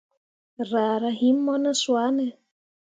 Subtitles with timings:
[0.69, 2.27] Raa rah him mo ne swane?